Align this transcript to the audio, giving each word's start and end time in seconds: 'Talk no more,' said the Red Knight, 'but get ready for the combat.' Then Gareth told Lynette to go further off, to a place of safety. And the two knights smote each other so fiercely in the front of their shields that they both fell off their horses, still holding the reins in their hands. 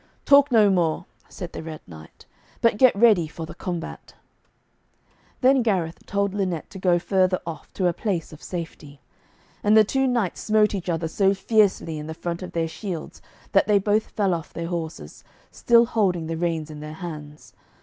'Talk 0.25 0.51
no 0.51 0.71
more,' 0.71 1.05
said 1.29 1.53
the 1.53 1.61
Red 1.61 1.79
Knight, 1.85 2.25
'but 2.59 2.77
get 2.79 2.95
ready 2.95 3.27
for 3.27 3.45
the 3.45 3.53
combat.' 3.53 4.15
Then 5.41 5.61
Gareth 5.61 6.07
told 6.07 6.33
Lynette 6.33 6.71
to 6.71 6.79
go 6.79 6.97
further 6.97 7.39
off, 7.45 7.71
to 7.75 7.85
a 7.85 7.93
place 7.93 8.33
of 8.33 8.41
safety. 8.41 8.99
And 9.63 9.77
the 9.77 9.83
two 9.83 10.07
knights 10.07 10.41
smote 10.41 10.73
each 10.73 10.89
other 10.89 11.07
so 11.07 11.35
fiercely 11.35 11.99
in 11.99 12.07
the 12.07 12.15
front 12.15 12.41
of 12.41 12.53
their 12.53 12.67
shields 12.67 13.21
that 13.51 13.67
they 13.67 13.77
both 13.77 14.07
fell 14.09 14.33
off 14.33 14.53
their 14.53 14.69
horses, 14.69 15.23
still 15.51 15.85
holding 15.85 16.25
the 16.25 16.35
reins 16.35 16.71
in 16.71 16.79
their 16.79 16.93
hands. 16.93 17.53